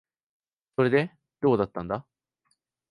[0.77, 2.07] それで、どうだったんだ。